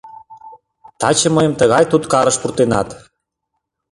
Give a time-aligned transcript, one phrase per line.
[0.99, 2.89] Таче мыйым тыгай туткарыш пуртенат.